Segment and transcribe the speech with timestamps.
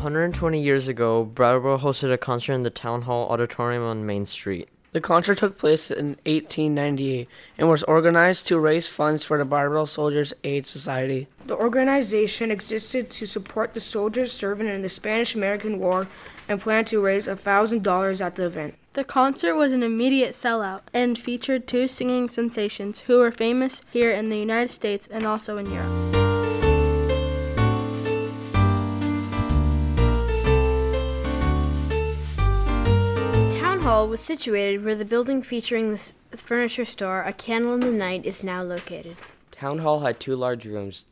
[0.00, 4.66] 120 years ago, Brattleboro hosted a concert in the Town Hall Auditorium on Main Street.
[4.92, 7.28] The concert took place in 1898
[7.58, 11.28] and was organized to raise funds for the Brattleboro Soldiers Aid Society.
[11.44, 16.08] The organization existed to support the soldiers serving in the Spanish American War
[16.48, 18.76] and planned to raise $1,000 at the event.
[18.94, 24.10] The concert was an immediate sellout and featured two singing sensations who were famous here
[24.10, 26.29] in the United States and also in Europe.
[33.90, 37.90] Hall was situated where the building featuring the s- furniture store A Candle in the
[37.90, 39.16] Night is now located.
[39.50, 41.06] Town Hall had two large rooms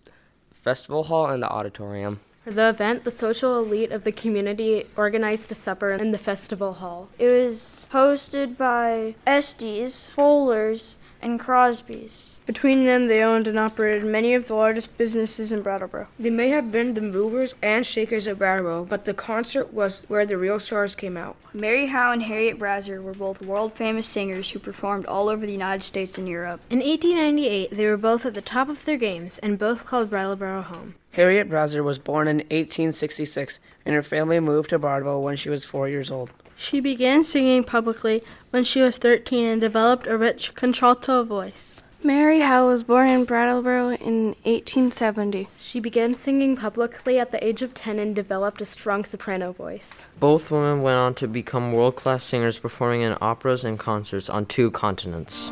[0.52, 2.20] Festival Hall and the Auditorium.
[2.44, 6.74] For the event, the social elite of the community organized a supper in the festival
[6.74, 7.08] hall.
[7.18, 12.36] It was hosted by Esteys, Fullers, and Crosby's.
[12.46, 16.08] Between them, they owned and operated many of the largest businesses in Brattleboro.
[16.18, 20.26] They may have been the movers and shakers of Brattleboro, but the concert was where
[20.26, 21.36] the real stars came out.
[21.52, 25.52] Mary Howe and Harriet Brazor were both world famous singers who performed all over the
[25.52, 26.60] United States and Europe.
[26.70, 30.62] In 1898, they were both at the top of their games and both called Brattleboro
[30.62, 30.94] home.
[31.18, 35.64] Harriet Brazor was born in 1866 and her family moved to Bardwell when she was
[35.64, 36.30] four years old.
[36.54, 41.82] She began singing publicly when she was 13 and developed a rich contralto voice.
[42.04, 45.48] Mary Howe was born in Brattleboro in 1870.
[45.58, 50.04] She began singing publicly at the age of 10 and developed a strong soprano voice.
[50.20, 54.46] Both women went on to become world class singers performing in operas and concerts on
[54.46, 55.50] two continents.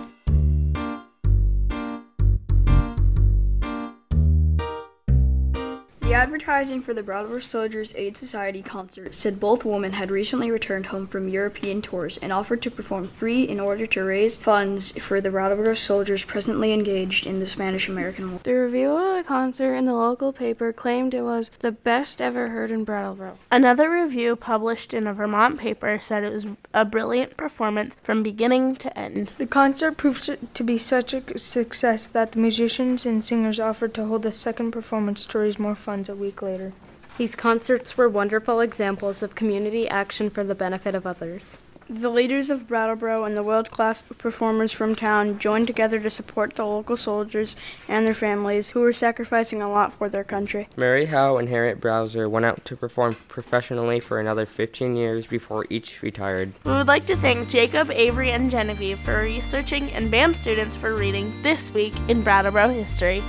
[6.06, 10.86] The advertising for the Brattleboro Soldiers Aid Society concert said both women had recently returned
[10.86, 15.20] home from European tours and offered to perform free in order to raise funds for
[15.20, 18.40] the Brattleboro soldiers presently engaged in the Spanish American War.
[18.44, 22.50] The review of the concert in the local paper claimed it was the best ever
[22.50, 23.38] heard in Brattleboro.
[23.50, 28.76] Another review published in a Vermont paper said it was a brilliant performance from beginning
[28.76, 29.32] to end.
[29.38, 34.06] The concert proved to be such a success that the musicians and singers offered to
[34.06, 36.72] hold a second performance to raise more funds a week later.
[37.18, 41.58] These concerts were wonderful examples of community action for the benefit of others.
[41.88, 46.54] The leaders of Brattleboro and the world class performers from town joined together to support
[46.54, 47.54] the local soldiers
[47.86, 50.68] and their families who were sacrificing a lot for their country.
[50.76, 55.64] Mary Howe and Harriet Brazor went out to perform professionally for another 15 years before
[55.70, 56.52] each retired.
[56.64, 60.96] We would like to thank Jacob, Avery, and Genevieve for researching and BAM students for
[60.96, 63.22] reading This Week in Brattleboro History.